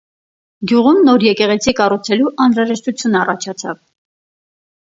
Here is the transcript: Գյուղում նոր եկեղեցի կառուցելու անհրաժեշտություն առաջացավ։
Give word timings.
Գյուղում 0.71 1.01
նոր 1.09 1.25
եկեղեցի 1.25 1.75
կառուցելու 1.81 2.31
անհրաժեշտություն 2.47 3.19
առաջացավ։ 3.21 3.81